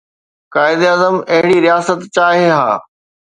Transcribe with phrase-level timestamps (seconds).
[0.53, 2.67] قائداعظم اهڙي رياست چاهي ها.